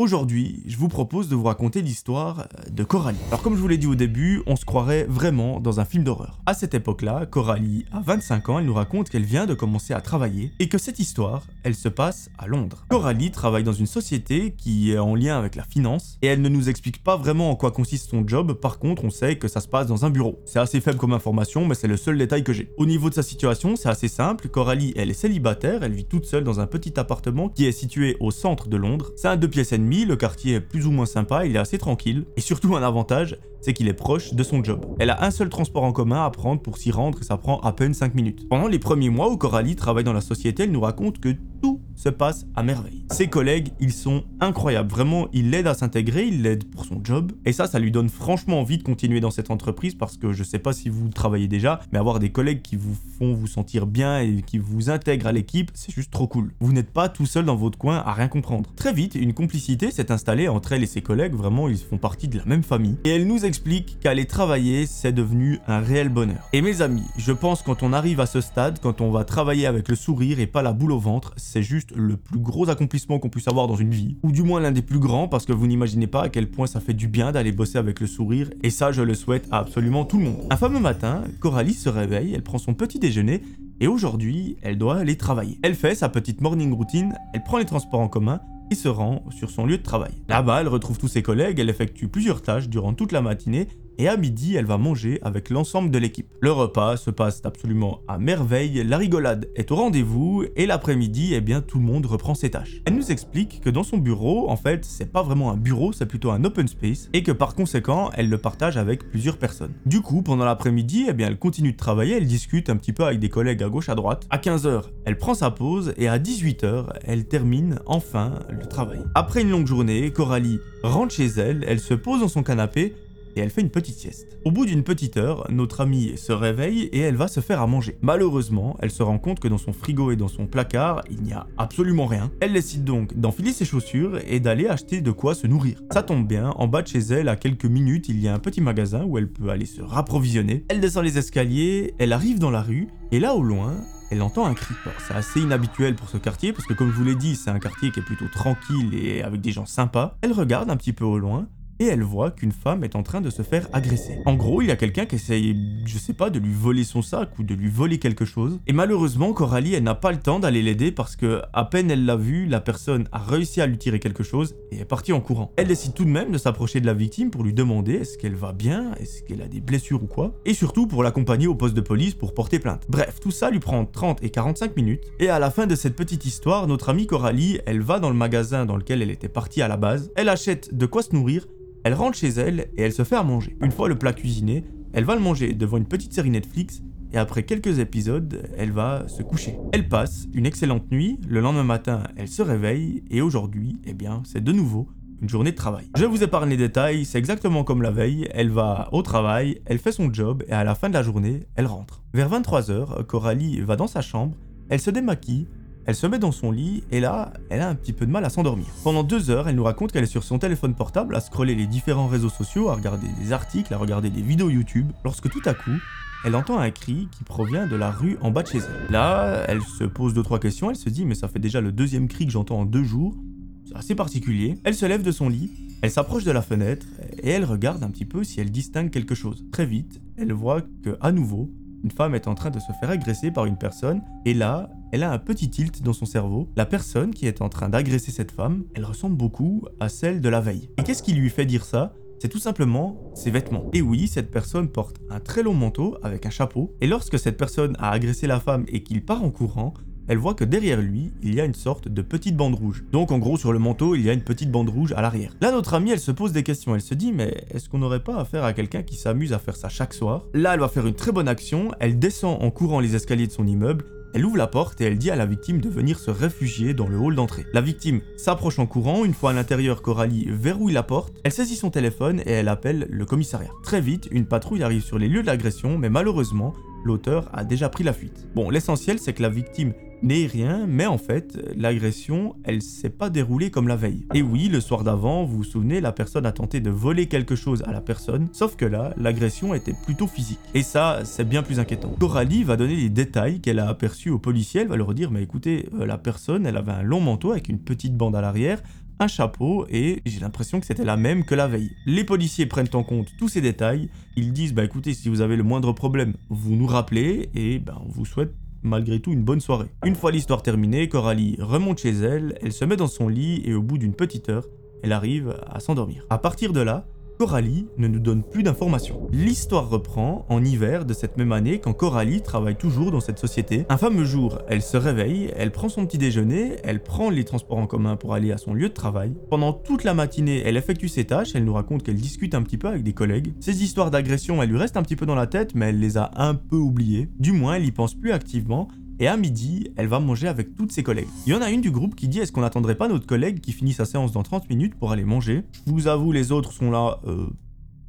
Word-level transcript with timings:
Aujourd'hui, 0.00 0.62
je 0.64 0.76
vous 0.76 0.86
propose 0.86 1.28
de 1.28 1.34
vous 1.34 1.42
raconter 1.42 1.82
l'histoire 1.82 2.42
euh, 2.42 2.70
de 2.70 2.84
Coralie. 2.84 3.18
Alors 3.30 3.42
comme 3.42 3.56
je 3.56 3.60
vous 3.60 3.66
l'ai 3.66 3.78
dit 3.78 3.88
au 3.88 3.96
début, 3.96 4.44
on 4.46 4.54
se 4.54 4.64
croirait 4.64 5.06
vraiment 5.08 5.58
dans 5.58 5.80
un 5.80 5.84
film 5.84 6.04
d'horreur. 6.04 6.38
À 6.46 6.54
cette 6.54 6.72
époque-là, 6.72 7.26
Coralie 7.26 7.84
a 7.90 7.98
25 7.98 8.48
ans, 8.48 8.58
elle 8.60 8.66
nous 8.66 8.74
raconte 8.74 9.10
qu'elle 9.10 9.24
vient 9.24 9.44
de 9.44 9.54
commencer 9.54 9.94
à 9.94 10.00
travailler 10.00 10.52
et 10.60 10.68
que 10.68 10.78
cette 10.78 11.00
histoire, 11.00 11.48
elle 11.64 11.74
se 11.74 11.88
passe 11.88 12.30
à 12.38 12.46
Londres. 12.46 12.84
Coralie 12.90 13.32
travaille 13.32 13.64
dans 13.64 13.72
une 13.72 13.88
société 13.88 14.54
qui 14.56 14.92
est 14.92 14.98
en 14.98 15.16
lien 15.16 15.36
avec 15.36 15.56
la 15.56 15.64
finance 15.64 16.16
et 16.22 16.28
elle 16.28 16.42
ne 16.42 16.48
nous 16.48 16.68
explique 16.68 17.02
pas 17.02 17.16
vraiment 17.16 17.50
en 17.50 17.56
quoi 17.56 17.72
consiste 17.72 18.08
son 18.08 18.22
job, 18.24 18.52
par 18.52 18.78
contre 18.78 19.04
on 19.04 19.10
sait 19.10 19.36
que 19.36 19.48
ça 19.48 19.58
se 19.58 19.66
passe 19.66 19.88
dans 19.88 20.04
un 20.04 20.10
bureau. 20.10 20.38
C'est 20.46 20.60
assez 20.60 20.80
faible 20.80 20.98
comme 20.98 21.12
information, 21.12 21.66
mais 21.66 21.74
c'est 21.74 21.88
le 21.88 21.96
seul 21.96 22.16
détail 22.18 22.44
que 22.44 22.52
j'ai. 22.52 22.72
Au 22.76 22.86
niveau 22.86 23.10
de 23.10 23.14
sa 23.14 23.24
situation, 23.24 23.74
c'est 23.74 23.88
assez 23.88 24.06
simple, 24.06 24.46
Coralie 24.46 24.92
elle 24.94 25.10
est 25.10 25.12
célibataire, 25.12 25.82
elle 25.82 25.94
vit 25.94 26.04
toute 26.04 26.26
seule 26.26 26.44
dans 26.44 26.60
un 26.60 26.68
petit 26.68 27.00
appartement 27.00 27.48
qui 27.48 27.66
est 27.66 27.72
situé 27.72 28.16
au 28.20 28.30
centre 28.30 28.68
de 28.68 28.76
Londres. 28.76 29.10
C'est 29.16 29.26
un 29.26 29.36
deux 29.36 29.48
pièces 29.48 29.72
et 29.72 29.78
demie, 29.78 29.87
le 29.88 30.16
quartier 30.16 30.56
est 30.56 30.60
plus 30.60 30.86
ou 30.86 30.90
moins 30.90 31.06
sympa, 31.06 31.46
il 31.46 31.56
est 31.56 31.58
assez 31.58 31.78
tranquille, 31.78 32.26
et 32.36 32.40
surtout 32.40 32.76
un 32.76 32.82
avantage, 32.82 33.38
c'est 33.60 33.72
qu'il 33.72 33.88
est 33.88 33.94
proche 33.94 34.34
de 34.34 34.42
son 34.42 34.62
job. 34.62 34.84
Elle 34.98 35.10
a 35.10 35.24
un 35.24 35.30
seul 35.30 35.48
transport 35.48 35.82
en 35.82 35.92
commun 35.92 36.24
à 36.24 36.30
prendre 36.30 36.60
pour 36.60 36.78
s'y 36.78 36.90
rendre 36.90 37.18
et 37.20 37.24
ça 37.24 37.36
prend 37.36 37.58
à 37.60 37.72
peine 37.72 37.94
5 37.94 38.14
minutes. 38.14 38.48
Pendant 38.48 38.68
les 38.68 38.78
premiers 38.78 39.10
mois 39.10 39.30
où 39.30 39.36
Coralie 39.36 39.76
travaille 39.76 40.04
dans 40.04 40.12
la 40.12 40.20
société, 40.20 40.64
elle 40.64 40.72
nous 40.72 40.80
raconte 40.80 41.18
que 41.18 41.34
tout 41.62 41.77
se 41.98 42.08
passe 42.08 42.46
à 42.54 42.62
merveille. 42.62 43.04
Ses 43.10 43.26
collègues, 43.26 43.70
ils 43.80 43.92
sont 43.92 44.24
incroyables. 44.40 44.90
Vraiment, 44.90 45.28
ils 45.32 45.50
l'aident 45.50 45.66
à 45.66 45.74
s'intégrer, 45.74 46.26
ils 46.26 46.42
l'aident 46.42 46.64
pour 46.64 46.84
son 46.84 47.00
job. 47.02 47.32
Et 47.44 47.52
ça, 47.52 47.66
ça 47.66 47.78
lui 47.78 47.90
donne 47.90 48.08
franchement 48.08 48.60
envie 48.60 48.78
de 48.78 48.84
continuer 48.84 49.20
dans 49.20 49.32
cette 49.32 49.50
entreprise 49.50 49.94
parce 49.94 50.16
que 50.16 50.32
je 50.32 50.44
sais 50.44 50.60
pas 50.60 50.72
si 50.72 50.88
vous 50.88 51.08
travaillez 51.08 51.48
déjà, 51.48 51.80
mais 51.92 51.98
avoir 51.98 52.20
des 52.20 52.30
collègues 52.30 52.62
qui 52.62 52.76
vous 52.76 52.94
font 53.18 53.34
vous 53.34 53.48
sentir 53.48 53.86
bien 53.86 54.20
et 54.20 54.42
qui 54.42 54.58
vous 54.58 54.90
intègrent 54.90 55.26
à 55.26 55.32
l'équipe, 55.32 55.70
c'est 55.74 55.92
juste 55.92 56.12
trop 56.12 56.28
cool. 56.28 56.52
Vous 56.60 56.72
n'êtes 56.72 56.92
pas 56.92 57.08
tout 57.08 57.26
seul 57.26 57.44
dans 57.44 57.56
votre 57.56 57.78
coin 57.78 57.96
à 57.98 58.12
rien 58.12 58.28
comprendre. 58.28 58.70
Très 58.76 58.92
vite, 58.92 59.16
une 59.16 59.34
complicité 59.34 59.90
s'est 59.90 60.12
installée 60.12 60.46
entre 60.46 60.72
elle 60.72 60.84
et 60.84 60.86
ses 60.86 61.02
collègues. 61.02 61.34
Vraiment, 61.34 61.68
ils 61.68 61.78
font 61.78 61.98
partie 61.98 62.28
de 62.28 62.38
la 62.38 62.44
même 62.44 62.62
famille. 62.62 62.96
Et 63.04 63.10
elle 63.10 63.26
nous 63.26 63.44
explique 63.44 63.98
qu'aller 64.00 64.26
travailler, 64.26 64.86
c'est 64.86 65.12
devenu 65.12 65.58
un 65.66 65.80
réel 65.80 66.10
bonheur. 66.10 66.48
Et 66.52 66.62
mes 66.62 66.80
amis, 66.80 67.06
je 67.16 67.32
pense 67.32 67.62
quand 67.62 67.82
on 67.82 67.92
arrive 67.92 68.20
à 68.20 68.26
ce 68.26 68.40
stade, 68.40 68.78
quand 68.80 69.00
on 69.00 69.10
va 69.10 69.24
travailler 69.24 69.66
avec 69.66 69.88
le 69.88 69.96
sourire 69.96 70.38
et 70.38 70.46
pas 70.46 70.62
la 70.62 70.72
boule 70.72 70.92
au 70.92 70.98
ventre, 70.98 71.32
c'est 71.36 71.62
juste 71.62 71.87
le 71.94 72.16
plus 72.16 72.38
gros 72.38 72.68
accomplissement 72.70 73.18
qu'on 73.18 73.28
puisse 73.28 73.48
avoir 73.48 73.66
dans 73.66 73.76
une 73.76 73.90
vie, 73.90 74.16
ou 74.22 74.32
du 74.32 74.42
moins 74.42 74.60
l'un 74.60 74.72
des 74.72 74.82
plus 74.82 74.98
grands 74.98 75.28
parce 75.28 75.44
que 75.44 75.52
vous 75.52 75.66
n'imaginez 75.66 76.06
pas 76.06 76.22
à 76.22 76.28
quel 76.28 76.50
point 76.50 76.66
ça 76.66 76.80
fait 76.80 76.94
du 76.94 77.08
bien 77.08 77.32
d'aller 77.32 77.52
bosser 77.52 77.78
avec 77.78 78.00
le 78.00 78.06
sourire, 78.06 78.50
et 78.62 78.70
ça 78.70 78.92
je 78.92 79.02
le 79.02 79.14
souhaite 79.14 79.46
à 79.50 79.58
absolument 79.58 80.04
tout 80.04 80.18
le 80.18 80.24
monde. 80.24 80.46
Un 80.50 80.56
fameux 80.56 80.80
matin, 80.80 81.24
Coralie 81.40 81.74
se 81.74 81.88
réveille, 81.88 82.32
elle 82.34 82.42
prend 82.42 82.58
son 82.58 82.74
petit 82.74 82.98
déjeuner, 82.98 83.42
et 83.80 83.86
aujourd'hui, 83.86 84.56
elle 84.62 84.76
doit 84.76 84.96
aller 84.96 85.16
travailler. 85.16 85.58
Elle 85.62 85.74
fait 85.74 85.94
sa 85.94 86.08
petite 86.08 86.40
morning 86.40 86.72
routine, 86.72 87.14
elle 87.32 87.44
prend 87.44 87.58
les 87.58 87.64
transports 87.64 88.00
en 88.00 88.08
commun, 88.08 88.40
et 88.70 88.74
se 88.74 88.88
rend 88.88 89.24
sur 89.30 89.50
son 89.50 89.66
lieu 89.66 89.78
de 89.78 89.82
travail. 89.82 90.12
Là-bas, 90.28 90.60
elle 90.60 90.68
retrouve 90.68 90.98
tous 90.98 91.08
ses 91.08 91.22
collègues, 91.22 91.58
elle 91.58 91.70
effectue 91.70 92.08
plusieurs 92.08 92.42
tâches 92.42 92.68
durant 92.68 92.92
toute 92.92 93.12
la 93.12 93.22
matinée 93.22 93.68
et 93.98 94.08
à 94.08 94.16
midi, 94.16 94.54
elle 94.54 94.64
va 94.64 94.78
manger 94.78 95.18
avec 95.22 95.50
l'ensemble 95.50 95.90
de 95.90 95.98
l'équipe. 95.98 96.28
Le 96.40 96.52
repas 96.52 96.96
se 96.96 97.10
passe 97.10 97.42
absolument 97.44 98.00
à 98.08 98.18
merveille, 98.18 98.84
la 98.84 98.96
rigolade 98.96 99.48
est 99.56 99.70
au 99.70 99.76
rendez-vous 99.76 100.44
et 100.56 100.66
l'après-midi, 100.66 101.34
eh 101.34 101.40
bien 101.40 101.60
tout 101.60 101.78
le 101.78 101.84
monde 101.84 102.06
reprend 102.06 102.34
ses 102.34 102.50
tâches. 102.50 102.80
Elle 102.84 102.94
nous 102.94 103.10
explique 103.10 103.60
que 103.60 103.70
dans 103.70 103.82
son 103.82 103.98
bureau, 103.98 104.48
en 104.48 104.56
fait, 104.56 104.84
c'est 104.84 105.12
pas 105.12 105.22
vraiment 105.22 105.50
un 105.50 105.56
bureau, 105.56 105.92
c'est 105.92 106.06
plutôt 106.06 106.30
un 106.30 106.44
open 106.44 106.68
space 106.68 107.08
et 107.12 107.22
que 107.22 107.32
par 107.32 107.54
conséquent, 107.54 108.10
elle 108.14 108.28
le 108.28 108.38
partage 108.38 108.76
avec 108.76 109.10
plusieurs 109.10 109.36
personnes. 109.36 109.72
Du 109.84 110.00
coup, 110.00 110.22
pendant 110.22 110.44
l'après-midi, 110.44 111.06
eh 111.08 111.22
elle 111.22 111.38
continue 111.38 111.72
de 111.72 111.76
travailler, 111.76 112.16
elle 112.16 112.26
discute 112.26 112.70
un 112.70 112.76
petit 112.76 112.92
peu 112.92 113.04
avec 113.04 113.18
des 113.18 113.28
collègues 113.28 113.62
à 113.62 113.68
gauche 113.68 113.88
à 113.88 113.94
droite. 113.94 114.26
À 114.30 114.38
15h, 114.38 114.84
elle 115.04 115.18
prend 115.18 115.34
sa 115.34 115.50
pause 115.50 115.92
et 115.96 116.08
à 116.08 116.18
18h, 116.18 116.86
elle 117.04 117.26
termine 117.26 117.80
enfin 117.86 118.38
le 118.48 118.66
travail. 118.66 119.00
Après 119.14 119.42
une 119.42 119.50
longue 119.50 119.66
journée, 119.66 120.10
Coralie 120.12 120.60
rentre 120.82 121.12
chez 121.14 121.26
elle, 121.26 121.64
elle 121.66 121.80
se 121.80 121.94
pose 121.94 122.20
dans 122.20 122.28
son 122.28 122.42
canapé 122.42 122.94
et 123.38 123.40
elle 123.40 123.50
fait 123.50 123.60
une 123.60 123.70
petite 123.70 123.96
sieste. 123.96 124.38
Au 124.44 124.50
bout 124.50 124.66
d'une 124.66 124.82
petite 124.82 125.16
heure, 125.16 125.46
notre 125.50 125.80
amie 125.80 126.16
se 126.16 126.32
réveille 126.32 126.82
et 126.92 126.98
elle 126.98 127.16
va 127.16 127.28
se 127.28 127.40
faire 127.40 127.62
à 127.62 127.66
manger. 127.66 127.96
Malheureusement, 128.02 128.76
elle 128.80 128.90
se 128.90 129.02
rend 129.02 129.18
compte 129.18 129.40
que 129.40 129.48
dans 129.48 129.58
son 129.58 129.72
frigo 129.72 130.10
et 130.10 130.16
dans 130.16 130.28
son 130.28 130.46
placard, 130.46 131.02
il 131.10 131.22
n'y 131.22 131.32
a 131.32 131.46
absolument 131.56 132.06
rien. 132.06 132.30
Elle 132.40 132.52
décide 132.52 132.84
donc 132.84 133.16
d'enfiler 133.18 133.52
ses 133.52 133.64
chaussures 133.64 134.18
et 134.26 134.40
d'aller 134.40 134.66
acheter 134.66 135.00
de 135.00 135.10
quoi 135.10 135.34
se 135.34 135.46
nourrir. 135.46 135.80
Ça 135.92 136.02
tombe 136.02 136.26
bien, 136.26 136.50
en 136.50 136.66
bas 136.66 136.82
de 136.82 136.88
chez 136.88 136.98
elle, 136.98 137.28
à 137.28 137.36
quelques 137.36 137.64
minutes, 137.64 138.08
il 138.08 138.20
y 138.20 138.28
a 138.28 138.34
un 138.34 138.38
petit 138.38 138.60
magasin 138.60 139.04
où 139.04 139.18
elle 139.18 139.30
peut 139.30 139.50
aller 139.50 139.66
se 139.66 139.82
rapprovisionner. 139.82 140.64
Elle 140.68 140.80
descend 140.80 141.04
les 141.04 141.18
escaliers, 141.18 141.94
elle 141.98 142.12
arrive 142.12 142.38
dans 142.38 142.50
la 142.50 142.62
rue, 142.62 142.88
et 143.12 143.20
là 143.20 143.34
au 143.34 143.42
loin, 143.42 143.76
elle 144.10 144.22
entend 144.22 144.46
un 144.46 144.54
cri. 144.54 144.74
C'est 145.06 145.14
assez 145.14 145.40
inhabituel 145.40 145.94
pour 145.94 146.08
ce 146.08 146.16
quartier 146.16 146.52
parce 146.52 146.66
que 146.66 146.72
comme 146.72 146.90
je 146.90 146.96
vous 146.96 147.04
l'ai 147.04 147.14
dit, 147.14 147.36
c'est 147.36 147.50
un 147.50 147.58
quartier 147.58 147.90
qui 147.90 148.00
est 148.00 148.02
plutôt 148.02 148.28
tranquille 148.28 148.94
et 148.94 149.22
avec 149.22 149.40
des 149.40 149.52
gens 149.52 149.66
sympas. 149.66 150.16
Elle 150.22 150.32
regarde 150.32 150.70
un 150.70 150.76
petit 150.76 150.94
peu 150.94 151.04
au 151.04 151.18
loin 151.18 151.46
et 151.80 151.86
elle 151.86 152.02
voit 152.02 152.30
qu'une 152.30 152.52
femme 152.52 152.84
est 152.84 152.96
en 152.96 153.02
train 153.02 153.20
de 153.20 153.30
se 153.30 153.42
faire 153.42 153.68
agresser. 153.72 154.18
En 154.26 154.34
gros, 154.34 154.62
il 154.62 154.68
y 154.68 154.70
a 154.70 154.76
quelqu'un 154.76 155.06
qui 155.06 155.16
essaye, 155.16 155.56
je 155.84 155.98
sais 155.98 156.12
pas, 156.12 156.30
de 156.30 156.38
lui 156.38 156.52
voler 156.52 156.84
son 156.84 157.02
sac 157.02 157.38
ou 157.38 157.42
de 157.42 157.54
lui 157.54 157.68
voler 157.68 157.98
quelque 157.98 158.24
chose. 158.24 158.58
Et 158.66 158.72
malheureusement, 158.72 159.32
Coralie, 159.32 159.74
elle 159.74 159.82
n'a 159.82 159.94
pas 159.94 160.12
le 160.12 160.18
temps 160.18 160.40
d'aller 160.40 160.62
l'aider 160.62 160.92
parce 160.92 161.16
que, 161.16 161.42
à 161.52 161.64
peine 161.64 161.90
elle 161.90 162.04
l'a 162.04 162.16
vu, 162.16 162.46
la 162.46 162.60
personne 162.60 163.08
a 163.12 163.18
réussi 163.18 163.60
à 163.60 163.66
lui 163.66 163.78
tirer 163.78 164.00
quelque 164.00 164.22
chose 164.22 164.56
et 164.70 164.80
est 164.80 164.84
partie 164.84 165.12
en 165.12 165.20
courant. 165.20 165.52
Elle 165.56 165.68
décide 165.68 165.94
tout 165.94 166.04
de 166.04 166.10
même 166.10 166.32
de 166.32 166.38
s'approcher 166.38 166.80
de 166.80 166.86
la 166.86 166.94
victime 166.94 167.30
pour 167.30 167.44
lui 167.44 167.52
demander 167.52 167.94
est-ce 167.94 168.18
qu'elle 168.18 168.34
va 168.34 168.52
bien, 168.52 168.92
est-ce 169.00 169.22
qu'elle 169.22 169.42
a 169.42 169.48
des 169.48 169.60
blessures 169.60 170.02
ou 170.02 170.06
quoi, 170.06 170.34
et 170.44 170.54
surtout 170.54 170.86
pour 170.86 171.02
l'accompagner 171.02 171.46
au 171.46 171.54
poste 171.54 171.74
de 171.74 171.80
police 171.80 172.14
pour 172.14 172.34
porter 172.34 172.58
plainte. 172.58 172.84
Bref, 172.88 173.20
tout 173.20 173.30
ça 173.30 173.50
lui 173.50 173.60
prend 173.60 173.84
30 173.84 174.22
et 174.22 174.30
45 174.30 174.76
minutes. 174.76 175.04
Et 175.20 175.28
à 175.28 175.38
la 175.38 175.50
fin 175.50 175.66
de 175.66 175.74
cette 175.74 175.96
petite 175.96 176.24
histoire, 176.24 176.66
notre 176.66 176.88
amie 176.88 177.06
Coralie, 177.06 177.58
elle 177.66 177.80
va 177.80 178.00
dans 178.00 178.10
le 178.10 178.16
magasin 178.16 178.66
dans 178.66 178.76
lequel 178.76 179.02
elle 179.02 179.10
était 179.10 179.28
partie 179.28 179.62
à 179.62 179.68
la 179.68 179.76
base, 179.76 180.10
elle 180.16 180.28
achète 180.28 180.76
de 180.76 180.86
quoi 180.86 181.02
se 181.02 181.14
nourrir 181.14 181.46
elle 181.88 181.94
rentre 181.94 182.18
chez 182.18 182.28
elle 182.28 182.68
et 182.76 182.82
elle 182.82 182.92
se 182.92 183.02
fait 183.02 183.16
à 183.16 183.22
manger. 183.22 183.56
Une 183.62 183.72
fois 183.72 183.88
le 183.88 183.96
plat 183.98 184.12
cuisiné, 184.12 184.62
elle 184.92 185.04
va 185.04 185.14
le 185.14 185.22
manger 185.22 185.54
devant 185.54 185.78
une 185.78 185.86
petite 185.86 186.12
série 186.12 186.28
Netflix 186.28 186.82
et 187.14 187.16
après 187.16 187.44
quelques 187.44 187.78
épisodes, 187.78 188.46
elle 188.58 188.72
va 188.72 189.08
se 189.08 189.22
coucher. 189.22 189.56
Elle 189.72 189.88
passe 189.88 190.26
une 190.34 190.44
excellente 190.44 190.92
nuit, 190.92 191.18
le 191.26 191.40
lendemain 191.40 191.64
matin, 191.64 192.02
elle 192.16 192.28
se 192.28 192.42
réveille 192.42 193.04
et 193.10 193.22
aujourd'hui, 193.22 193.78
eh 193.86 193.94
bien, 193.94 194.20
c'est 194.26 194.44
de 194.44 194.52
nouveau 194.52 194.90
une 195.22 195.30
journée 195.30 195.52
de 195.52 195.56
travail. 195.56 195.86
Je 195.96 196.04
vous 196.04 196.22
épargne 196.22 196.50
les 196.50 196.58
détails, 196.58 197.06
c'est 197.06 197.16
exactement 197.16 197.64
comme 197.64 197.80
la 197.80 197.90
veille, 197.90 198.28
elle 198.32 198.50
va 198.50 198.90
au 198.92 199.00
travail, 199.00 199.62
elle 199.64 199.78
fait 199.78 199.90
son 199.90 200.12
job 200.12 200.44
et 200.46 200.52
à 200.52 200.64
la 200.64 200.74
fin 200.74 200.90
de 200.90 200.94
la 200.94 201.02
journée, 201.02 201.40
elle 201.54 201.64
rentre. 201.64 202.02
Vers 202.12 202.28
23h, 202.28 203.02
Coralie 203.06 203.62
va 203.62 203.76
dans 203.76 203.86
sa 203.86 204.02
chambre, 204.02 204.36
elle 204.68 204.80
se 204.80 204.90
démaquille 204.90 205.48
elle 205.88 205.94
se 205.94 206.06
met 206.06 206.18
dans 206.18 206.32
son 206.32 206.50
lit 206.52 206.84
et 206.92 207.00
là, 207.00 207.32
elle 207.48 207.62
a 207.62 207.68
un 207.70 207.74
petit 207.74 207.94
peu 207.94 208.04
de 208.04 208.10
mal 208.10 208.22
à 208.22 208.28
s'endormir. 208.28 208.66
Pendant 208.84 209.02
deux 209.02 209.30
heures, 209.30 209.48
elle 209.48 209.56
nous 209.56 209.64
raconte 209.64 209.90
qu'elle 209.90 210.04
est 210.04 210.06
sur 210.06 210.22
son 210.22 210.38
téléphone 210.38 210.74
portable 210.74 211.16
à 211.16 211.20
scroller 211.20 211.54
les 211.54 211.66
différents 211.66 212.08
réseaux 212.08 212.28
sociaux, 212.28 212.68
à 212.68 212.74
regarder 212.74 213.06
des 213.18 213.32
articles, 213.32 213.72
à 213.72 213.78
regarder 213.78 214.10
des 214.10 214.20
vidéos 214.20 214.50
YouTube, 214.50 214.92
lorsque 215.02 215.30
tout 215.30 215.40
à 215.46 215.54
coup, 215.54 215.78
elle 216.26 216.36
entend 216.36 216.58
un 216.58 216.70
cri 216.70 217.08
qui 217.10 217.24
provient 217.24 217.66
de 217.66 217.74
la 217.74 217.90
rue 217.90 218.18
en 218.20 218.30
bas 218.30 218.42
de 218.42 218.48
chez 218.48 218.58
elle. 218.58 218.92
Là, 218.92 219.44
elle 219.48 219.62
se 219.62 219.84
pose 219.84 220.12
deux 220.12 220.22
trois 220.22 220.38
questions, 220.38 220.68
elle 220.68 220.76
se 220.76 220.90
dit 220.90 221.06
mais 221.06 221.14
ça 221.14 221.26
fait 221.26 221.38
déjà 221.38 221.62
le 221.62 221.72
deuxième 221.72 222.06
cri 222.06 222.26
que 222.26 222.32
j'entends 222.32 222.60
en 222.60 222.64
deux 222.66 222.84
jours, 222.84 223.16
c'est 223.64 223.74
assez 223.74 223.94
particulier. 223.94 224.58
Elle 224.64 224.74
se 224.74 224.84
lève 224.84 225.00
de 225.00 225.10
son 225.10 225.30
lit, 225.30 225.50
elle 225.80 225.90
s'approche 225.90 226.24
de 226.24 226.32
la 226.32 226.42
fenêtre 226.42 226.86
et 227.22 227.30
elle 227.30 227.46
regarde 227.46 227.82
un 227.82 227.88
petit 227.88 228.04
peu 228.04 228.24
si 228.24 228.40
elle 228.40 228.50
distingue 228.50 228.90
quelque 228.90 229.14
chose. 229.14 229.46
Très 229.52 229.64
vite, 229.64 230.02
elle 230.18 230.34
voit 230.34 230.60
que 230.82 230.98
à 231.00 231.12
nouveau, 231.12 231.50
une 231.84 231.90
femme 231.90 232.14
est 232.14 232.28
en 232.28 232.34
train 232.34 232.50
de 232.50 232.58
se 232.58 232.72
faire 232.72 232.90
agresser 232.90 233.30
par 233.30 233.46
une 233.46 233.56
personne, 233.56 234.02
et 234.24 234.34
là, 234.34 234.70
elle 234.92 235.02
a 235.02 235.12
un 235.12 235.18
petit 235.18 235.50
tilt 235.50 235.82
dans 235.82 235.92
son 235.92 236.06
cerveau. 236.06 236.48
La 236.56 236.66
personne 236.66 237.12
qui 237.12 237.26
est 237.26 237.42
en 237.42 237.48
train 237.48 237.68
d'agresser 237.68 238.10
cette 238.10 238.32
femme, 238.32 238.64
elle 238.74 238.84
ressemble 238.84 239.16
beaucoup 239.16 239.64
à 239.80 239.88
celle 239.88 240.20
de 240.20 240.28
la 240.28 240.40
veille. 240.40 240.70
Et 240.78 240.82
qu'est-ce 240.82 241.02
qui 241.02 241.12
lui 241.12 241.30
fait 241.30 241.46
dire 241.46 241.64
ça? 241.64 241.94
C'est 242.20 242.28
tout 242.28 242.40
simplement 242.40 243.12
ses 243.14 243.30
vêtements. 243.30 243.70
Et 243.72 243.80
oui, 243.80 244.08
cette 244.08 244.32
personne 244.32 244.68
porte 244.68 244.96
un 245.08 245.20
très 245.20 245.44
long 245.44 245.54
manteau 245.54 245.96
avec 246.02 246.26
un 246.26 246.30
chapeau, 246.30 246.74
et 246.80 246.88
lorsque 246.88 247.18
cette 247.18 247.36
personne 247.36 247.76
a 247.78 247.90
agressé 247.90 248.26
la 248.26 248.40
femme 248.40 248.64
et 248.68 248.82
qu'il 248.82 249.04
part 249.04 249.22
en 249.22 249.30
courant, 249.30 249.74
elle 250.08 250.18
voit 250.18 250.34
que 250.34 250.44
derrière 250.44 250.80
lui, 250.80 251.12
il 251.22 251.34
y 251.34 251.40
a 251.40 251.44
une 251.44 251.54
sorte 251.54 251.88
de 251.88 252.02
petite 252.02 252.36
bande 252.36 252.54
rouge. 252.54 252.84
Donc 252.92 253.12
en 253.12 253.18
gros, 253.18 253.36
sur 253.36 253.52
le 253.52 253.58
manteau, 253.58 253.94
il 253.94 254.02
y 254.02 254.10
a 254.10 254.12
une 254.12 254.22
petite 254.22 254.50
bande 254.50 254.70
rouge 254.70 254.92
à 254.96 255.02
l'arrière. 255.02 255.32
Là, 255.40 255.52
notre 255.52 255.74
amie, 255.74 255.90
elle 255.90 256.00
se 256.00 256.12
pose 256.12 256.32
des 256.32 256.42
questions. 256.42 256.74
Elle 256.74 256.80
se 256.80 256.94
dit, 256.94 257.12
mais 257.12 257.44
est-ce 257.50 257.68
qu'on 257.68 257.78
n'aurait 257.78 258.02
pas 258.02 258.16
affaire 258.16 258.44
à 258.44 258.52
quelqu'un 258.52 258.82
qui 258.82 258.96
s'amuse 258.96 259.32
à 259.32 259.38
faire 259.38 259.56
ça 259.56 259.68
chaque 259.68 259.94
soir? 259.94 260.24
Là, 260.34 260.54
elle 260.54 260.60
va 260.60 260.68
faire 260.68 260.86
une 260.86 260.94
très 260.94 261.12
bonne 261.12 261.28
action. 261.28 261.70
Elle 261.80 261.98
descend 261.98 262.42
en 262.42 262.50
courant 262.50 262.80
les 262.80 262.96
escaliers 262.96 263.26
de 263.26 263.32
son 263.32 263.46
immeuble 263.46 263.84
elle 264.14 264.24
ouvre 264.24 264.38
la 264.38 264.46
porte 264.46 264.80
et 264.80 264.84
elle 264.84 264.98
dit 264.98 265.10
à 265.10 265.16
la 265.16 265.26
victime 265.26 265.60
de 265.60 265.68
venir 265.68 265.98
se 265.98 266.10
réfugier 266.10 266.72
dans 266.74 266.88
le 266.88 266.98
hall 266.98 267.14
d'entrée. 267.14 267.46
La 267.52 267.60
victime 267.60 268.00
s'approche 268.16 268.58
en 268.58 268.66
courant, 268.66 269.04
une 269.04 269.14
fois 269.14 269.30
à 269.30 269.32
l'intérieur, 269.34 269.82
Coralie 269.82 270.26
verrouille 270.30 270.72
la 270.72 270.82
porte, 270.82 271.14
elle 271.24 271.32
saisit 271.32 271.56
son 271.56 271.70
téléphone 271.70 272.20
et 272.20 272.32
elle 272.32 272.48
appelle 272.48 272.86
le 272.90 273.04
commissariat. 273.04 273.50
Très 273.62 273.80
vite, 273.80 274.08
une 274.10 274.26
patrouille 274.26 274.62
arrive 274.62 274.82
sur 274.82 274.98
les 274.98 275.08
lieux 275.08 275.22
de 275.22 275.26
l'agression, 275.26 275.76
mais 275.76 275.90
malheureusement, 275.90 276.54
l'auteur 276.84 277.28
a 277.32 277.44
déjà 277.44 277.68
pris 277.68 277.84
la 277.84 277.92
fuite. 277.92 278.26
Bon, 278.34 278.50
l'essentiel 278.50 278.98
c'est 278.98 279.12
que 279.12 279.22
la 279.22 279.28
victime 279.28 279.74
n'est 280.02 280.26
rien, 280.26 280.66
mais 280.66 280.86
en 280.86 280.98
fait, 280.98 281.38
l'agression, 281.56 282.36
elle 282.44 282.62
s'est 282.62 282.90
pas 282.90 283.10
déroulée 283.10 283.50
comme 283.50 283.68
la 283.68 283.76
veille. 283.76 284.06
Et 284.14 284.22
oui, 284.22 284.48
le 284.48 284.60
soir 284.60 284.84
d'avant, 284.84 285.24
vous 285.24 285.38
vous 285.38 285.44
souvenez, 285.44 285.80
la 285.80 285.92
personne 285.92 286.26
a 286.26 286.32
tenté 286.32 286.60
de 286.60 286.70
voler 286.70 287.06
quelque 287.06 287.36
chose 287.36 287.62
à 287.66 287.72
la 287.72 287.80
personne, 287.80 288.28
sauf 288.32 288.56
que 288.56 288.64
là, 288.64 288.92
l'agression 288.96 289.54
était 289.54 289.74
plutôt 289.84 290.06
physique. 290.06 290.38
Et 290.54 290.62
ça, 290.62 291.00
c'est 291.04 291.28
bien 291.28 291.42
plus 291.42 291.60
inquiétant. 291.60 291.94
Coralie 291.98 292.44
va 292.44 292.56
donner 292.56 292.76
les 292.76 292.90
détails 292.90 293.40
qu'elle 293.40 293.58
a 293.58 293.68
aperçus 293.68 294.10
au 294.10 294.18
policier, 294.18 294.62
elle 294.62 294.68
va 294.68 294.76
leur 294.76 294.94
dire, 294.94 295.10
mais 295.10 295.22
écoutez, 295.22 295.68
euh, 295.74 295.86
la 295.86 295.98
personne, 295.98 296.46
elle 296.46 296.56
avait 296.56 296.72
un 296.72 296.82
long 296.82 297.00
manteau 297.00 297.32
avec 297.32 297.48
une 297.48 297.58
petite 297.58 297.96
bande 297.96 298.16
à 298.16 298.20
l'arrière, 298.20 298.62
un 299.00 299.06
chapeau 299.06 299.66
et 299.70 300.02
j'ai 300.06 300.20
l'impression 300.20 300.60
que 300.60 300.66
c'était 300.66 300.84
la 300.84 300.96
même 300.96 301.24
que 301.24 301.34
la 301.34 301.46
veille. 301.46 301.70
Les 301.86 302.04
policiers 302.04 302.46
prennent 302.46 302.68
en 302.72 302.82
compte 302.82 303.08
tous 303.18 303.28
ces 303.28 303.40
détails, 303.40 303.90
ils 304.16 304.32
disent 304.32 304.54
bah 304.54 304.64
écoutez 304.64 304.94
si 304.94 305.08
vous 305.08 305.20
avez 305.20 305.36
le 305.36 305.44
moindre 305.44 305.72
problème, 305.72 306.14
vous 306.28 306.56
nous 306.56 306.66
rappelez 306.66 307.30
et 307.34 307.58
ben 307.58 307.80
on 307.84 307.88
vous 307.88 308.04
souhaite 308.04 308.34
malgré 308.62 309.00
tout 309.00 309.12
une 309.12 309.22
bonne 309.22 309.40
soirée. 309.40 309.68
Une 309.84 309.94
fois 309.94 310.10
l'histoire 310.10 310.42
terminée, 310.42 310.88
Coralie 310.88 311.36
remonte 311.40 311.78
chez 311.78 311.90
elle, 311.90 312.38
elle 312.42 312.52
se 312.52 312.64
met 312.64 312.76
dans 312.76 312.86
son 312.86 313.08
lit 313.08 313.42
et 313.44 313.54
au 313.54 313.62
bout 313.62 313.78
d'une 313.78 313.94
petite 313.94 314.28
heure, 314.28 314.46
elle 314.82 314.92
arrive 314.92 315.36
à 315.48 315.60
s'endormir. 315.60 316.06
À 316.10 316.18
partir 316.18 316.52
de 316.52 316.60
là, 316.60 316.86
Coralie 317.18 317.66
ne 317.78 317.88
nous 317.88 317.98
donne 317.98 318.22
plus 318.22 318.44
d'informations. 318.44 319.08
L'histoire 319.10 319.68
reprend 319.68 320.24
en 320.28 320.44
hiver 320.44 320.84
de 320.84 320.94
cette 320.94 321.16
même 321.16 321.32
année 321.32 321.58
quand 321.58 321.72
Coralie 321.72 322.22
travaille 322.22 322.54
toujours 322.54 322.92
dans 322.92 323.00
cette 323.00 323.18
société. 323.18 323.66
Un 323.68 323.76
fameux 323.76 324.04
jour, 324.04 324.38
elle 324.46 324.62
se 324.62 324.76
réveille, 324.76 325.32
elle 325.36 325.50
prend 325.50 325.68
son 325.68 325.84
petit 325.84 325.98
déjeuner, 325.98 326.58
elle 326.62 326.80
prend 326.80 327.10
les 327.10 327.24
transports 327.24 327.58
en 327.58 327.66
commun 327.66 327.96
pour 327.96 328.14
aller 328.14 328.30
à 328.30 328.38
son 328.38 328.54
lieu 328.54 328.68
de 328.68 328.74
travail. 328.74 329.14
Pendant 329.30 329.52
toute 329.52 329.82
la 329.82 329.94
matinée, 329.94 330.42
elle 330.44 330.56
effectue 330.56 330.86
ses 330.86 331.06
tâches, 331.06 331.34
elle 331.34 331.44
nous 331.44 331.54
raconte 331.54 331.82
qu'elle 331.82 331.96
discute 331.96 332.36
un 332.36 332.42
petit 332.42 332.56
peu 332.56 332.68
avec 332.68 332.84
des 332.84 332.92
collègues. 332.92 333.34
Ces 333.40 333.64
histoires 333.64 333.90
d'agression, 333.90 334.40
elles 334.40 334.50
lui 334.50 334.58
restent 334.58 334.76
un 334.76 334.84
petit 334.84 334.94
peu 334.94 335.04
dans 335.04 335.16
la 335.16 335.26
tête, 335.26 335.56
mais 335.56 335.70
elle 335.70 335.80
les 335.80 335.98
a 335.98 336.12
un 336.14 336.36
peu 336.36 336.56
oubliées. 336.56 337.08
Du 337.18 337.32
moins, 337.32 337.54
elle 337.54 337.64
y 337.64 337.72
pense 337.72 337.96
plus 337.96 338.12
activement 338.12 338.68
et 339.00 339.06
à 339.06 339.16
midi, 339.16 339.68
elle 339.76 339.86
va 339.86 340.00
manger 340.00 340.28
avec 340.28 340.54
toutes 340.54 340.72
ses 340.72 340.82
collègues. 340.82 341.08
Il 341.26 341.32
y 341.32 341.36
en 341.36 341.42
a 341.42 341.50
une 341.50 341.60
du 341.60 341.70
groupe 341.70 341.94
qui 341.94 342.08
dit 342.08 342.18
est-ce 342.20 342.32
qu'on 342.32 342.40
n'attendrait 342.40 342.74
pas 342.74 342.88
notre 342.88 343.06
collègue 343.06 343.40
qui 343.40 343.52
finit 343.52 343.72
sa 343.72 343.84
séance 343.84 344.12
dans 344.12 344.22
30 344.22 344.48
minutes 344.50 344.74
pour 344.74 344.92
aller 344.92 345.04
manger? 345.04 345.44
Je 345.66 345.72
vous 345.72 345.86
avoue, 345.86 346.12
les 346.12 346.32
autres 346.32 346.52
sont 346.52 346.70
là, 346.70 347.00
euh, 347.06 347.26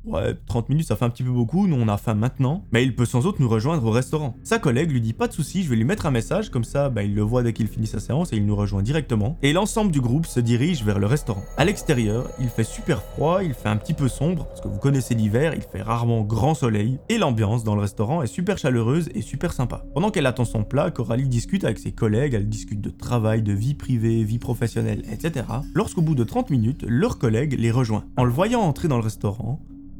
Ouais, 0.05 0.33
30 0.47 0.69
minutes 0.69 0.87
ça 0.87 0.95
fait 0.95 1.05
un 1.05 1.09
petit 1.09 1.23
peu 1.23 1.31
beaucoup, 1.31 1.67
nous 1.67 1.75
on 1.75 1.87
a 1.87 1.97
faim 1.97 2.13
maintenant, 2.13 2.65
mais 2.71 2.83
il 2.83 2.95
peut 2.95 3.05
sans 3.05 3.25
autre 3.25 3.41
nous 3.41 3.49
rejoindre 3.49 3.85
au 3.85 3.91
restaurant. 3.91 4.37
Sa 4.43 4.57
collègue 4.57 4.91
lui 4.91 5.01
dit 5.01 5.13
pas 5.13 5.27
de 5.27 5.33
soucis, 5.33 5.63
je 5.63 5.69
vais 5.69 5.75
lui 5.75 5.83
mettre 5.83 6.05
un 6.05 6.11
message, 6.11 6.49
comme 6.49 6.63
ça 6.63 6.89
bah, 6.89 7.03
il 7.03 7.13
le 7.13 7.21
voit 7.21 7.43
dès 7.43 7.53
qu'il 7.53 7.67
finit 7.67 7.87
sa 7.87 7.99
séance 7.99 8.31
et 8.31 8.37
il 8.37 8.45
nous 8.45 8.55
rejoint 8.55 8.81
directement. 8.81 9.37
Et 9.41 9.53
l'ensemble 9.53 9.91
du 9.91 9.99
groupe 9.99 10.25
se 10.25 10.39
dirige 10.39 10.83
vers 10.83 10.99
le 10.99 11.05
restaurant. 11.05 11.43
À 11.57 11.65
l'extérieur, 11.65 12.29
il 12.39 12.47
fait 12.47 12.63
super 12.63 13.01
froid, 13.01 13.43
il 13.43 13.53
fait 13.53 13.69
un 13.69 13.77
petit 13.77 13.93
peu 13.93 14.07
sombre, 14.07 14.45
parce 14.45 14.61
que 14.61 14.67
vous 14.67 14.79
connaissez 14.79 15.15
l'hiver, 15.15 15.53
il 15.53 15.61
fait 15.61 15.81
rarement 15.81 16.21
grand 16.21 16.53
soleil, 16.53 16.99
et 17.09 17.17
l'ambiance 17.17 17.63
dans 17.63 17.75
le 17.75 17.81
restaurant 17.81 18.21
est 18.21 18.27
super 18.27 18.57
chaleureuse 18.57 19.09
et 19.13 19.21
super 19.21 19.51
sympa. 19.51 19.83
Pendant 19.93 20.11
qu'elle 20.11 20.25
attend 20.25 20.45
son 20.45 20.63
plat, 20.63 20.91
Coralie 20.91 21.27
discute 21.27 21.65
avec 21.65 21.77
ses 21.77 21.91
collègues, 21.91 22.33
elle 22.33 22.47
discute 22.47 22.81
de 22.81 22.89
travail, 22.89 23.41
de 23.41 23.53
vie 23.53 23.75
privée, 23.75 24.23
vie 24.23 24.39
professionnelle, 24.39 25.03
etc. 25.11 25.45
Lorsqu'au 25.73 26.01
bout 26.01 26.15
de 26.15 26.23
30 26.23 26.49
minutes, 26.49 26.85
leur 26.87 27.17
collègue 27.17 27.55
les 27.59 27.71
rejoint. 27.71 28.05
En 28.17 28.23
le 28.23 28.31
voyant 28.31 28.61
entrer 28.61 28.87
dans 28.87 28.97
le 28.97 29.03
restaurant, 29.03 29.59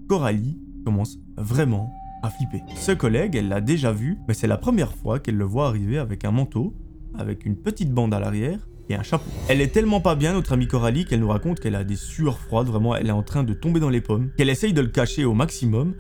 Coralie 0.10 0.58
commence 0.86 1.20
vraiment 1.38 1.94
à 2.24 2.32
flipper. 2.32 2.64
Ce 2.76 2.92
collègue, 2.92 3.36
elle 3.36 3.48
l'a 3.48 3.62
déjà 3.62 3.92
vu, 3.92 4.18
mais 4.28 4.34
c'est 4.34 4.48
la 4.48 4.58
première 4.58 4.92
fois 4.92 5.20
qu'elle 5.20 5.38
le 5.38 5.46
voit 5.46 5.68
arriver 5.68 6.00
avec 6.00 6.26
un 6.26 6.32
manteau, 6.32 6.74
avec 7.16 7.46
une 7.46 7.56
petite 7.56 7.94
bande 7.94 8.12
à 8.16 8.20
l'arrière 8.20 8.68
et 8.90 8.96
un 8.96 9.04
chapeau. 9.04 9.30
Elle 9.50 9.62
est 9.62 9.68
tellement 9.68 10.02
pas 10.02 10.16
bien, 10.16 10.34
notre 10.34 10.54
amie 10.54 10.68
Coralie, 10.68 11.06
qu'elle 11.06 11.20
nous 11.20 11.28
raconte 11.28 11.60
qu'elle 11.60 11.76
a 11.76 11.84
des 11.84 11.96
sueurs 11.96 12.40
froides, 12.40 12.66
vraiment, 12.66 12.96
elle 12.96 13.06
est 13.06 13.12
en 13.12 13.22
train 13.22 13.44
de 13.44 13.54
tomber 13.54 13.80
dans 13.80 13.92
les 13.92 14.02
pommes, 14.02 14.32
qu'elle 14.36 14.50
essaye 14.50 14.74
de 14.74 14.82
le 14.82 14.88
cacher 14.88 15.26
au 15.26 15.36
maximum, 15.36 15.94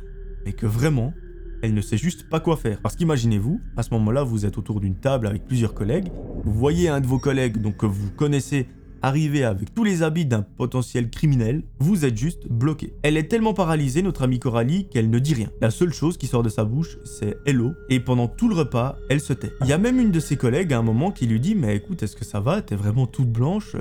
mais 0.44 0.54
que 0.54 0.66
vraiment, 0.66 1.14
elle 1.62 1.76
ne 1.76 1.82
sait 1.82 1.98
juste 1.98 2.30
pas 2.30 2.40
quoi 2.40 2.58
faire. 2.58 2.82
Parce 2.82 2.96
qu'imaginez-vous, 2.96 3.62
à 3.78 3.84
ce 3.84 3.94
moment-là, 3.94 4.24
vous 4.24 4.44
êtes 4.44 4.58
autour 4.58 4.80
d'une 4.80 4.96
table 4.96 5.28
avec 5.28 5.46
plusieurs 5.46 5.76
collègues, 5.76 6.08
vous 6.44 6.54
voyez 6.54 6.90
un 6.90 7.00
de 7.00 7.06
vos 7.06 7.20
collègues, 7.20 7.62
donc 7.62 7.78
que 7.78 7.86
vous 7.86 8.10
connaissez, 8.10 8.68
arriver 9.01 9.44
avec 9.44 9.74
tous 9.74 9.84
les 9.84 10.04
habits 10.04 10.25
d'un 10.25 10.42
potentiel 10.42 11.10
criminel, 11.10 11.63
vous 11.80 12.06
êtes 12.06 12.18
juste 12.18 12.48
bloqué. 12.50 12.94
Elle 13.04 13.18
est 13.18 13.28
tellement 13.28 13.54
paralysée, 13.54 14.01
notre 14.01 14.24
amie 14.24 14.40
Coralie, 14.40 14.88
qu'elle 14.90 15.10
ne 15.10 15.19
dit 15.19 15.34
rien. 15.34 15.50
La 15.62 15.72
seule 15.72 15.94
chose 15.94 16.18
qui 16.18 16.28
sort 16.28 16.44
de 16.44 16.50
sa 16.50 16.63
bouche, 16.63 16.98
c'est 17.06 17.38
hello, 17.46 17.74
et 17.90 18.00
pendant 18.00 18.28
tout 18.28 18.50
le 18.50 18.56
repas, 18.56 18.98
elle 19.10 19.22
se 19.22 19.34
tait. 19.34 19.54
Il 19.62 19.68
y 19.68 19.74
a 19.74 19.78
même 19.78 20.00
une 20.00 20.12
de 20.12 20.19
ses 20.19 20.38
collègues 20.38 20.74
à 20.74 20.80
un 20.80 20.84
moment 20.84 21.12
qui 21.12 21.28
lui 21.28 21.40
dit 21.40 21.56
Mais 21.56 21.75
écoute, 21.75 22.04
est-ce 22.04 22.16
que 22.16 22.25
ça 22.25 22.40
va? 22.40 22.62
T'es 22.62 22.75
vraiment 22.75 23.07
toute 23.07 23.31
blanche 23.31 23.75
euh, 23.75 23.80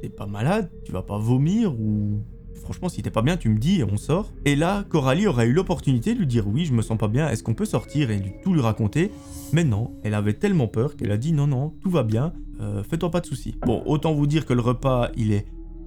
T'es 0.00 0.08
pas 0.08 0.26
malade 0.26 0.70
Tu 0.84 0.92
vas 0.92 1.02
pas 1.02 1.18
vomir 1.18 1.72
ou 1.72 2.22
franchement, 2.62 2.88
si 2.88 3.02
t'es 3.02 3.10
pas 3.10 3.22
bien, 3.22 3.36
tu 3.36 3.48
me 3.48 3.58
dis 3.58 3.80
et 3.80 3.84
on 3.84 3.96
sort. 3.96 4.32
Et 4.44 4.56
là, 4.56 4.84
Coralie 4.88 5.26
aurait 5.26 5.46
eu 5.46 5.52
l'opportunité 5.52 6.14
de 6.14 6.20
lui 6.20 6.26
dire 6.26 6.46
oui, 6.48 6.64
je 6.64 6.72
me 6.72 6.82
sens 6.82 6.96
pas 6.96 7.08
bien, 7.08 7.28
est-ce 7.28 7.42
qu'on 7.42 7.54
peut 7.54 7.66
sortir 7.66 8.10
et 8.10 8.18
lui, 8.18 8.32
tout 8.42 8.54
lui 8.54 8.60
raconter? 8.60 9.10
Mais 9.52 9.64
non, 9.64 9.92
elle 10.02 10.14
avait 10.14 10.34
tellement 10.34 10.68
peur 10.68 10.96
qu'elle 10.96 11.10
a 11.10 11.16
dit 11.16 11.32
non, 11.32 11.46
non, 11.46 11.74
tout 11.82 11.90
va 11.90 12.02
bien, 12.02 12.32
euh, 12.60 12.82
fais-toi 12.82 13.10
pas 13.10 13.20
de 13.20 13.26
soucis. 13.26 13.56
Bon, 13.66 13.82
autant 13.84 14.14
vous 14.14 14.26
dire 14.26 14.46
que 14.46 14.54
le 14.54 14.62
repas, 14.62 15.10
il 15.16 15.32
est 15.32 15.46